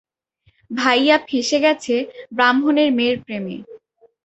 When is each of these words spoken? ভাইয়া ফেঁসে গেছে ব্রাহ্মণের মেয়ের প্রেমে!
ভাইয়া 0.71 1.17
ফেঁসে 1.27 1.57
গেছে 1.65 1.95
ব্রাহ্মণের 2.31 2.89
মেয়ের 2.97 3.17
প্রেমে! 3.25 3.55